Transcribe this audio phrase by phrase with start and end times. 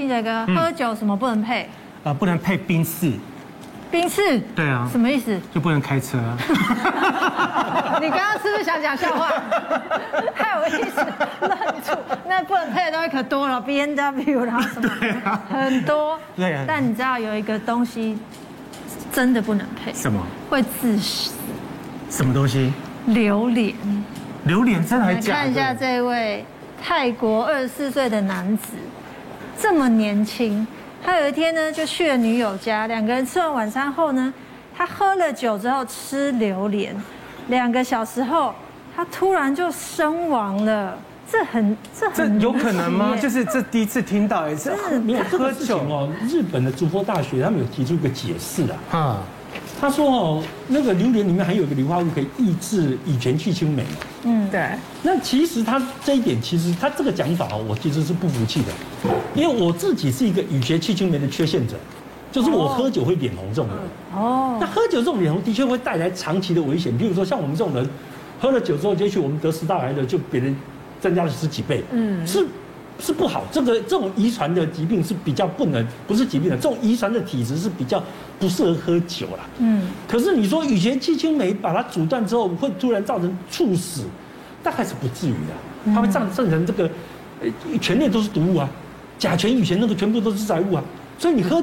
[0.00, 1.68] 清洁哥，喝酒什么不能配？
[2.04, 3.12] 啊，不能配宾士。
[3.90, 4.40] 宾士？
[4.56, 4.88] 对啊。
[4.90, 5.38] 什么意思？
[5.52, 6.16] 就不能开车。
[8.00, 9.30] 你刚刚是不是想讲笑话？
[10.34, 11.04] 太有意思，
[11.42, 11.50] 愣
[11.84, 11.92] 住。
[12.26, 14.88] 那不能配的东西可多了，B N W，然后什么？
[15.22, 15.42] 啊。
[15.50, 16.18] 很多。
[16.34, 16.64] 对啊。
[16.66, 18.16] 但你知道有一个东西
[19.12, 19.92] 真的不能配？
[19.92, 20.18] 什么？
[20.48, 21.34] 会致死。
[22.08, 22.72] 什么东西？
[23.04, 23.74] 榴莲。
[24.44, 26.42] 榴莲真的还假看一下这位
[26.82, 28.68] 泰国二十四岁的男子，
[29.60, 30.66] 这么年轻。
[31.02, 34.32] 他有一天呢，就去了女友家，两个人吃完晚餐后呢，
[34.76, 36.94] 他喝了酒之后吃榴莲，
[37.48, 38.54] 两个小时后，
[38.94, 40.98] 他突然就身亡了。
[41.32, 43.16] 这很这很这有可能吗？
[43.16, 44.72] 就是这第一次听到，也是
[45.04, 46.12] 没有喝酒哦。
[46.28, 49.22] 日本的筑波大学他们有提出一个解释啊，啊，
[49.80, 53.82] 他说哦，那个榴莲里面还有一个硫化物，可以抑制乙醛去氢酶。
[54.24, 54.68] 嗯，对。
[55.02, 59.10] 那其实他这一点，其实他这个讲法哦，我其实是不服气的。
[59.34, 61.76] 因为我自己是一个乙醛去氢酶的缺陷者，
[62.30, 63.76] 就是我喝酒会脸红这种人。
[64.14, 64.58] 哦。
[64.60, 67.88] 那喝酒这种脸红的确会带来长期的危险，比如说像我们这种人，
[68.38, 70.54] 喝了酒之后，也许我们得食道癌的就别人
[71.00, 71.82] 增加了十几倍。
[71.90, 72.26] 嗯。
[72.26, 72.46] 是，
[72.98, 73.44] 是不好。
[73.52, 78.02] 这个这种遗传的疾病是比较不能，不是疾病的，这种遗传的体质是比较
[78.38, 79.46] 不适合喝酒啦。
[79.58, 79.88] 嗯。
[80.08, 84.02] 可是你说乙醛气氢酶把它阻断之后，会突然造成猝死，
[84.62, 85.92] 大概是不至于的。
[85.94, 86.90] 它会造造成这个，
[87.40, 87.48] 呃，
[87.80, 88.68] 全内都是毒物啊。
[89.18, 90.82] 甲醛、乙醛那个全部都是致癌物啊，
[91.18, 91.62] 所以你喝，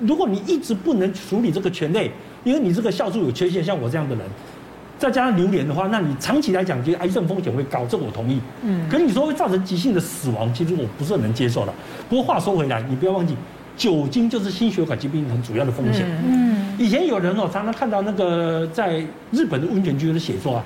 [0.00, 2.10] 如果你一直不能处理这个醛类，
[2.44, 4.24] 因为你这个酵素有缺陷，像我这样的人，
[4.98, 8.40] 再加上榴莲的话，那你长期来讲，其实癌症风险会高，这我同意。
[8.62, 8.88] 嗯。
[8.90, 11.72] 可是你说会造成急性的死亡，其实我不是很能接受的。
[12.08, 13.36] 不过话说回来，你不要忘记，
[13.76, 16.04] 酒精就是心血管疾病很主要的风险。
[16.26, 16.74] 嗯。
[16.78, 20.64] 以前有人哦，常常看到那个在日本的温泉区的写作啊，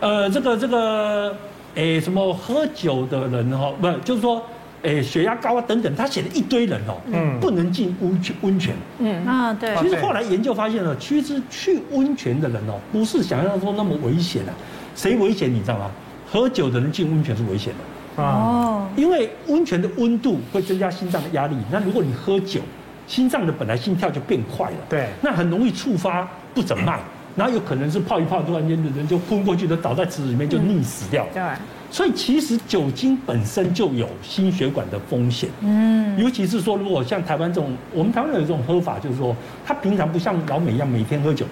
[0.00, 1.36] 呃，这个这个，
[1.76, 4.42] 诶，什么喝酒的人哈，不，就是说。
[4.82, 9.76] 哎，血压高啊，等等，他写了一堆人哦，嗯，不能进温泉温泉，嗯啊，对。
[9.76, 14.52] 其实后来研究发现了，其实去温泉的人哦，不是想象中那么危险啊。
[14.96, 15.90] 谁危险你知道吗？
[16.30, 17.72] 喝酒的人进温泉是危险
[18.16, 21.56] 的，哦，因为温泉的温度会增加心脏的压力。
[21.70, 22.60] 那如果你喝酒，
[23.06, 26.98] 心脏的本来心跳就变快了，对，那很容易触发不整脉，
[27.36, 31.42] 然后有可能是泡一泡，突然间的人就昏过去，就倒在池子里面就溺死掉，对。
[31.90, 39.34] 所以其实酒精本身就有心血管的风险，嗯，尤其是说如果像台湾这种，我们台湾有这种喝法，就是说
[39.66, 41.44] 他平常不像老美一样每天喝酒。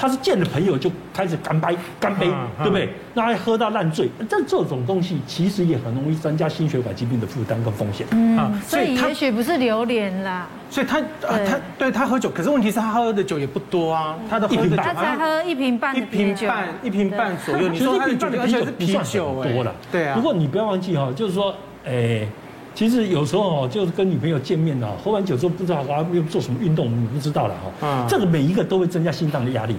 [0.00, 2.26] 他是见了朋友就开始干杯，干杯，
[2.62, 2.88] 对不对？
[3.12, 8.06] 那还喝到烂醉，这这种东西其实也很容易增加心血管疾病的负担跟风险。
[8.12, 10.48] 嗯，所以也许不是榴莲啦。
[10.70, 17.68] 所以他啊，他对他喝酒，可是问题是他喝的酒也不多啊，他的喝的他才喝一瓶半，一瓶半，一瓶半左右。
[17.68, 20.14] 你说他的酒而且是啤酒多了，对啊。
[20.14, 22.26] 不过你不要忘记哈，就是说，哎。
[22.74, 27.70] 其实有时候哦，就是跟女朋友见面哦，喝完酒之后不知道还要做什么运动，你不知道了哈。
[27.82, 29.76] 嗯，这个每一个都会增加心脏的压力，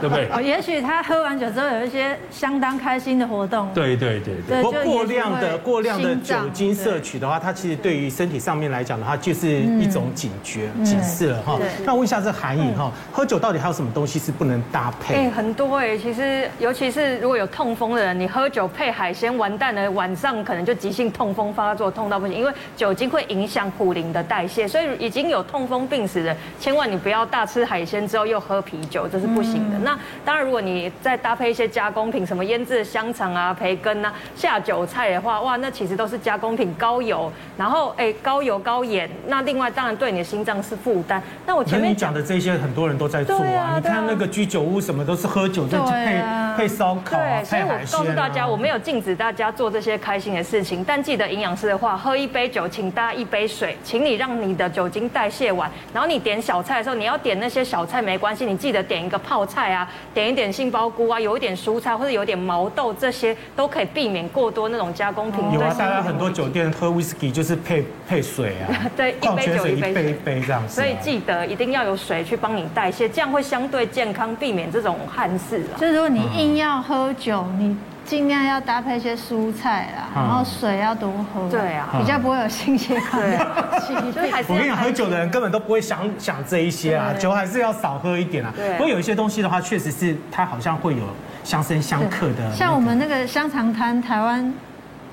[0.00, 0.28] 对不对？
[0.30, 3.68] 哦，也许他喝完酒之后有一些相当开心的活动。
[3.74, 4.62] 对对对对。
[4.62, 11.58] 不过过量的过量的酒精摄取的话，它其实对于身体上面来讲的话，就是一种警觉警示了哈。
[11.84, 15.14] 那问一下这韩颖哈，喝酒到底还有什么东西是不能搭配？
[15.14, 21.71] 哎，很多哎，其实尤其是如果有痛风的人，你喝酒配海鲜，完蛋了，晚上可能就急性痛风发。
[21.74, 29.78] 做痛到不行，因为酒精会影响普林的代谢，所以已经有痛风病史的，千万你不要大吃海鲜之后又喝啤酒，这是不行的。
[29.78, 39.08] 那当然，如果你再搭配一些加工品，什么腌制的香肠啊、培根啊、下酒菜的话，哇，那其实都是加工品，高油，然后哎高油高盐。
[39.26, 41.22] 那另外当然对你的心脏是负担。
[41.46, 46.22] 那我前面讲的这些很多人都在做啊，你看那个居酒屋什么都是喝酒就配
[46.56, 47.86] 配烧烤啊，配海鲜。
[47.86, 51.72] 所以我告诉大家，我没有禁止大家做这些开心的事情，但记得营养师。
[51.72, 65.40] 的话，喝一杯酒，请搭一杯水，请你让你的酒精代谢完，然后你点小菜的时候，你要点那些小菜没关系，你记得点一个泡菜啊，点一点杏鲍菇啊，有一点蔬菜或者有点毛豆，这些都可以避免过多那种加工品。
[65.52, 70.74] 有啊，大家很多酒店喝威士忌就是配配水啊， 对，一杯酒一杯一杯这样子。
[70.74, 75.62] 所以记得一定要有水去帮你代谢，这样会相对健康，避免这种憾事。
[75.78, 77.76] 就是如果你硬要喝酒，你。
[78.04, 83.38] 尽量要搭配一些蔬菜啦，然后水要多喝，对啊，比较不会有心血管的
[83.80, 84.12] 疾病。
[84.48, 88.52] 我跟你讲，喝酒的人根本都不会想想这一些啊，酒还是要少喝一点啊。
[88.54, 88.72] 对。
[88.72, 91.02] 不过有一些东西的话，确实是它好像会有
[91.44, 92.52] 相生相克的。
[92.54, 94.52] 像我们那个香肠摊，台湾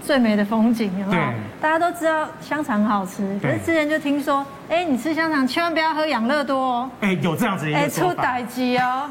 [0.03, 1.23] 最美的风景，有没有？
[1.61, 6.89] 大家都知道香肠好吃，可是之前就听说，哎，你吃香肠千万不要喝养乐多哦。
[7.01, 7.87] 哎，有这样子一个说法。
[7.87, 9.09] 哎，出代志哦。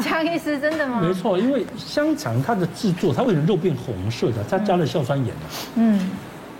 [0.00, 1.00] 江医师，真的吗？
[1.00, 5.34] 没错，因为香肠它的制作，它为了肉变红色的，它加了硝酸盐。
[5.76, 6.10] 嗯，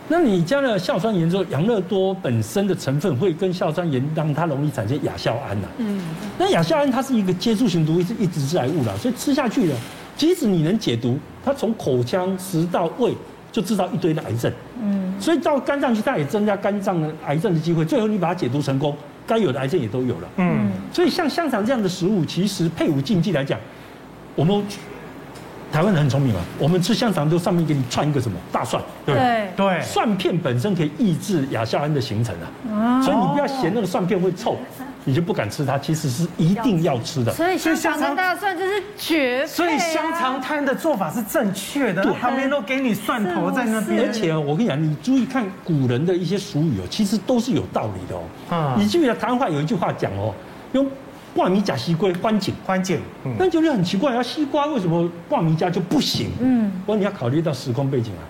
[0.09, 5.69] 那你加了硝酸盐之后，养乐多本身的成分会跟硝酸盐让它容易产生亚硝胺呐。
[5.79, 6.01] 嗯。
[6.39, 9.77] 那亚硝胺它是一个接触型毒，是一直致癌物了，所以吃下去了，
[10.17, 13.15] 即使你能解毒，它从口腔、食道、胃
[13.51, 14.53] 就制造一堆的癌症。
[14.83, 15.15] 嗯。
[15.21, 17.85] 所以到肝脏去，它也增加肝脏的癌症的机会。
[17.85, 18.97] 最后你把它解毒成功，
[19.27, 20.29] 该有的癌症也都有了。
[20.37, 20.71] 嗯。
[20.93, 23.59] 所以像香肠这样的食物，其实配伍禁忌来讲，
[24.35, 24.63] 我们。
[25.73, 29.49] 台湾人很聪明啊，我们吃香肠都上面给你串一个什么大蒜，对？
[29.57, 32.35] 对，蒜片本身可以抑制亚硝胺的形成
[32.71, 34.59] 啊，所以你不要嫌那个蒜片会臭，
[35.05, 35.79] 你就不敢吃它。
[35.79, 37.33] 其实是一定要吃的。
[37.33, 39.47] 所以香肠跟大蒜就是绝配。
[39.47, 44.07] 所以香肠摊的做法是正确的，旁边都给你蒜头在那边。
[44.07, 48.23] 而且我跟你讲，你注意看古人的一些俗语哦，其实都是有道理的哦。
[48.49, 50.35] 啊，你记不记得台湾话有一句话讲哦，
[50.73, 50.87] 用。
[51.35, 53.01] 挂米加西瓜关紧关紧，
[53.39, 56.31] 但就是很奇怪啊，西瓜为什么挂米加就不行？
[56.43, 58.23] 嗯，不过你要考虑到时空背景啊，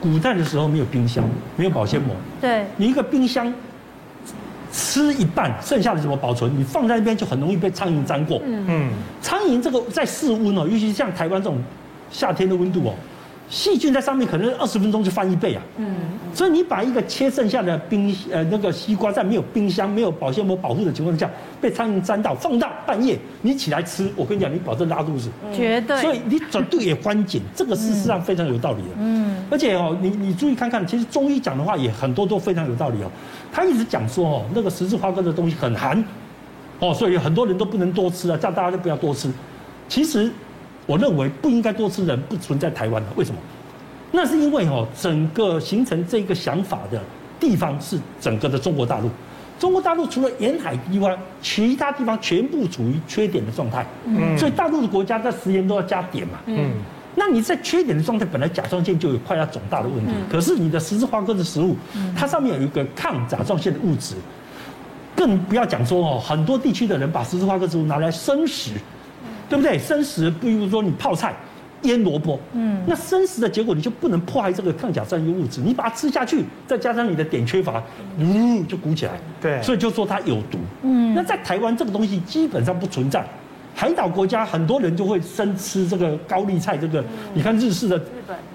[0.00, 1.24] 古代的时候没有冰箱，
[1.56, 3.52] 没有保鲜膜，对，你一个冰箱
[4.72, 6.50] 吃一半，剩下的怎么保存？
[6.58, 8.40] 你放在那边就很容易被苍蝇粘过。
[8.44, 11.58] 嗯，苍蝇这个在室温哦，尤其像台湾这种
[12.10, 12.94] 夏天的温度哦。
[13.50, 15.62] 细菌在上面可能二十分钟就翻一倍啊！
[15.78, 15.94] 嗯，
[16.34, 25.98] 所以你把一个切剩下的冰呃那个西瓜，在没有冰箱、没有保鲜膜保护的情况下，被苍蝇沾到，放到半夜你起来吃，我跟你讲，你保证拉肚子，绝对。
[26.02, 28.88] 所以你绝对也关紧，这个事实上非常有道理的。
[28.98, 33.10] 嗯，而且哦，你你注意看看，其实中医讲的话也很多都非常有道理哦。
[33.50, 36.04] 他一直讲说哦，那个十字花科的东西很寒，
[36.80, 39.30] 哦，所以很多人都不能多吃啊，叫大家都不要多吃。
[39.88, 40.30] 其实。
[40.88, 43.38] 我认为不应该多吃人不存在台湾的，为什么？
[44.10, 46.98] 那是因为哦，整个形成这个想法的
[47.38, 49.10] 地方是整个的中国大陆。
[49.58, 53.84] 中国大陆除了沿海地方，其他地方全部处于缺点的状态。
[54.06, 54.38] 嗯。
[54.38, 56.38] 所以大陆的国家在食盐都要加碘嘛。
[56.46, 56.70] 嗯。
[57.14, 60.12] 那你在缺点的状态，本来甲状腺就有快要肿大的问题。
[60.30, 61.76] 可是你的十字花科的食物，
[62.16, 64.14] 它上面有一个抗甲状腺的物质，
[65.14, 68.70] 更不要讲说哦，很多地区的人把十字花科植物拿来生食。
[69.48, 69.78] 对不对？
[69.78, 71.34] 生食，比如说你泡菜、
[71.82, 77.82] 腌萝卜，嗯，那生食的结果你就不能破坏这个抗甲状腺物质，你把它吃下去，再加上你的碘缺乏，
[78.18, 83.24] 嗯，就鼓起来，对，所以就说它有毒，嗯，那在台湾这个东西基本上不存在，
[83.74, 87.02] 海岛国家很多人就会生吃这个高丽菜，这个
[87.32, 87.98] 你看日式的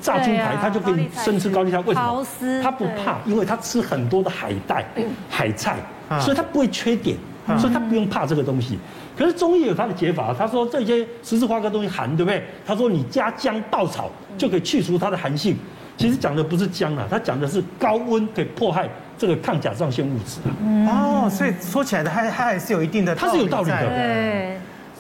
[0.01, 2.25] 炸猪排，他就可以生吃高丽菜，为什么？
[2.62, 4.86] 他不怕，因为他吃很多的海带、
[5.30, 5.78] 海菜，
[6.19, 7.16] 所以他不会缺碘，
[7.57, 8.78] 所以他不用怕这个东西。
[9.18, 12.44] 可是中医有他的解法，他说这些十字花科东西寒，对不对？
[12.65, 15.56] 他说你加姜稻草就可以去除它的寒性。
[15.95, 21.25] 其实讲的不是姜啊，他讲的是高温可以迫害这个抗甲状腺物质啊。
[21.25, 23.88] 哦，所以说起来的，它它还是有一定的，它是有道理的。
[23.88, 24.53] 对。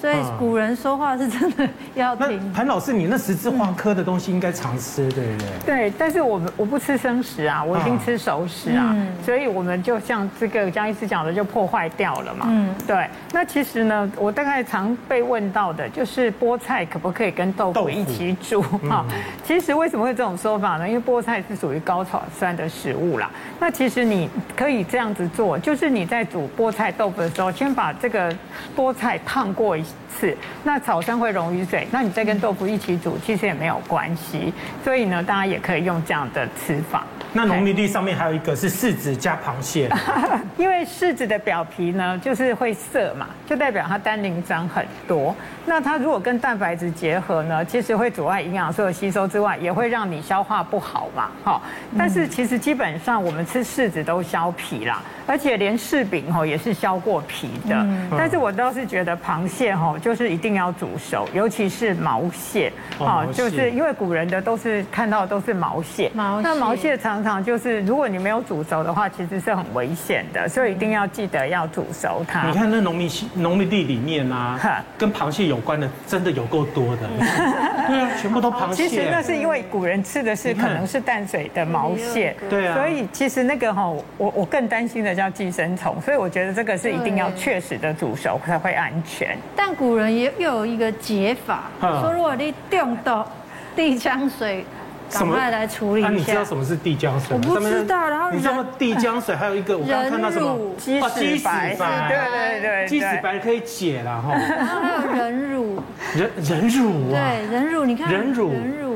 [0.03, 1.65] 所以古人说话是真的
[1.95, 2.27] 要听。
[2.51, 5.47] 那谭老师，你那十字花科的东西应该常吃，对不对？
[5.65, 8.93] 对，但是我们我不吃生食啊，我已经吃熟食啊。
[9.23, 12.47] 所以我们就像这个江医师讲的，就破坏掉了嘛。
[12.49, 13.07] 嗯，对。
[13.31, 18.61] 那其实呢，我大概常被问到的就是菠菜可不可以跟豆腐一起煮？
[18.61, 19.05] 哈，
[19.45, 20.85] 其实为什么会这种说法呢？
[20.85, 23.31] 因为菠菜是属于高草酸的食物啦。
[23.57, 28.35] 那其实你可以这样子做，就是你在煮菠菜豆腐的时候，先把这个
[28.75, 29.92] 菠菜烫过一下。
[30.09, 34.53] 次，那草酸会溶于水，那你再跟豆腐一起煮，其实也没有关系。
[34.83, 37.03] 所以呢，大家也可以用这样的吃法。
[37.35, 39.89] 那农民历上面还有一个是柿子加螃蟹，
[40.55, 45.35] 因为柿子的表皮呢就是会涩嘛，就代表它单宁脏很多。
[45.65, 51.31] 那它如果跟蛋白质结合呢，其实会阻碍营养素的吸收之外，也会让你消化不好嘛。
[51.43, 51.63] 好，
[51.97, 57.83] 但是其实基本上我们吃柿子都削皮啦，而且连柿饼吼也是削过皮的。
[58.15, 67.22] 但是我倒是觉得螃蟹吼就是一定要煮熟，尤其是毛蟹，哈，就是因为古人的都是看到的都是毛蟹，毛那毛蟹常。
[67.23, 72.47] 常就是，如果你没有煮熟的话，其实是很危险的，所以一定要记得要煮熟它。
[72.47, 77.09] 你看那农民农民地里面啊，跟螃蟹有关的真的有够多的。
[77.87, 78.87] 对啊，全部都螃蟹。
[78.87, 82.75] 其实那是因为古人吃的是可能是淡水的毛蟹，对啊。
[82.75, 83.87] 所以其实那个哈，
[84.17, 89.37] 我我更担心的叫寄生虫，所以我觉得这个是一定要确实的煮熟才会安全。
[89.55, 93.27] 但古人也又有一个解法，说如果你冻到
[93.75, 94.65] 地江水。
[95.13, 96.09] 赶快来处理一下。
[96.09, 97.35] 那你知道什么是地浆水？
[97.35, 98.09] 我不知道。
[98.09, 100.57] 然后你知道地浆水还有一个，我刚刚看到什么？
[100.77, 101.75] 鸡屎白。
[101.75, 104.33] 对对对，鸡屎白可以解了哈。
[104.33, 105.81] 然后还有人乳。
[106.15, 107.19] 人人乳啊。
[107.19, 108.11] 对，人乳，你看。
[108.11, 108.51] 人乳。
[108.51, 108.92] 人乳。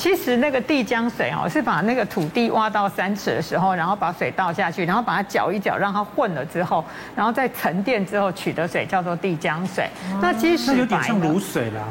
[0.00, 6.82] 其实那个地浆水哦，是把那个土地挖到三尺的时候，然后把水倒下去，然后把它搅一搅，让它混了之后，
[7.14, 9.86] 然后再沉淀之后取的水叫做地浆水。
[10.22, 11.82] 那其实有点像卤水啦。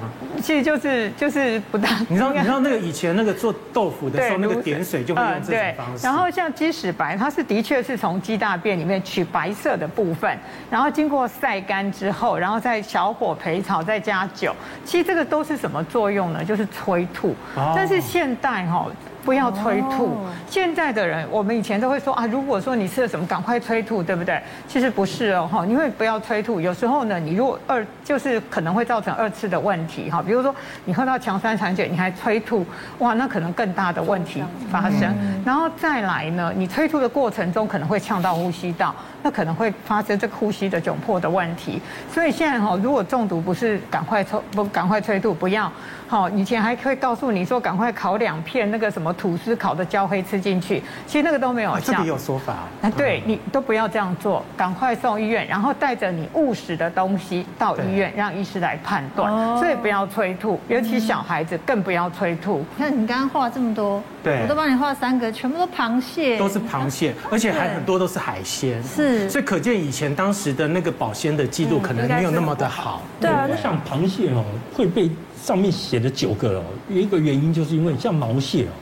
[0.42, 1.90] 其实就是就是不大。
[2.08, 6.04] 你知道你知道那个以前那个做豆腐的时候， 那个点水就会用这种方式。
[6.04, 10.36] 然后像鸡屎白，它是的确是从鸡大便里面取白色的部分，
[10.72, 14.56] 然后经过晒干之后，然后再小火焙炒，再加酒。
[14.84, 16.44] 其实这个都是什么作用呢？
[16.44, 17.36] 就是催吐。
[17.76, 18.88] 但是现代哈。
[19.26, 20.18] 不要催吐。
[20.48, 24.42] 现在的人，我们以前都会说啊，如果说你吃了什么，赶快催吐，对不对？
[24.68, 26.60] 其实不是哦，哈，因为不要催吐。
[26.60, 32.66] 有时候呢，你如果二就是可能会造成二次的问题，哈，比如说你喝到强酸产碱，你还催吐，
[33.00, 34.42] 哇，那可能更大的问题
[34.72, 35.14] 发生。
[35.46, 41.82] 然后再来呢，你催吐的过程中可能会呛到呼吸道，那可能会发生这个呼吸的窘迫的问题。
[42.14, 45.72] 所以现在哈，如果中毒不是赶快抽不赶快催吐，不要。
[46.08, 51.94] 好，以前还会告诉你说，赶快烤两片那个什么吐司烤的焦黑吃进去，其实那个都没有效。
[51.94, 52.56] 这里有说法。
[52.82, 59.32] 哎，对，你都不要这样做，赶快送医院，然后带着你误食的东西到医院，让医师来判断。
[59.60, 62.66] 所以不要催吐，尤其小孩子更不要催吐。
[62.76, 68.82] 你看你刚刚画这么多，对，我都帮你画三个，全部都螃蟹，都是螃蟹，而且还很多都是海鲜。
[68.84, 73.02] 是，所以可见以前当时的那个保鲜的记录可能没有那么的好。
[73.20, 75.10] 对啊，我想螃蟹哦会被。
[75.42, 78.76] 上面写的九个哦，有一个原因就是因为像毛蟹哦，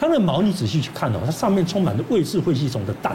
[0.00, 3.14] 它那个毛你仔细去看哦，它上面充满了魏氏肺吸虫的蛋。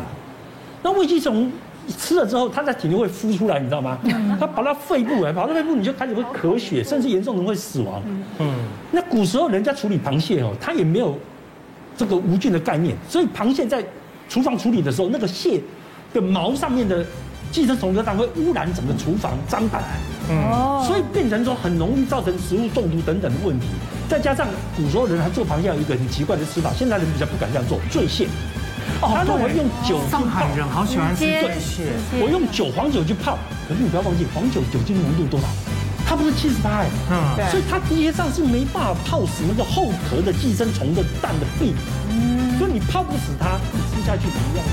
[0.83, 1.51] 那肺吸虫
[1.97, 3.97] 吃了之后，它在体内会孵出来，你知道吗？
[4.39, 8.01] 它跑到肺部来，跑到肺部你就开始会咳血，甚至严重的会死亡。
[8.37, 8.53] 嗯，
[8.91, 11.17] 那古时候人家处理螃蟹哦，它也没有
[11.97, 13.83] 这个无菌的概念，所以螃蟹在
[14.29, 15.59] 厨房处理的时候，那个蟹
[16.13, 17.05] 的毛上面的。
[17.51, 19.83] 寄生虫的蛋会污染整个厨房脏板，
[20.27, 23.67] 嗯，所以变成说很容易造成食物中毒等等的问题。
[24.09, 28.25] 再加上古时候人还做螃蟹有一个很奇怪的吃法，现在人比较不敢这样做，醉蟹。
[29.03, 31.93] 哦，他认为用酒去泡，上海人好喜欢吃醉蟹。
[32.19, 33.37] 我用酒黄酒去泡，
[33.69, 35.45] 可是你不要忘记黄酒酒精浓度多少？
[36.07, 41.75] 它不是七十八哎，嗯，所以它实际上是没办法泡死那个后壳的寄生虫的蛋的壁。
[42.09, 44.65] 嗯，所以你泡不死它，你吃下去怎么样？